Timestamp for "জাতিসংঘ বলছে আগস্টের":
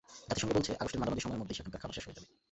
0.29-1.01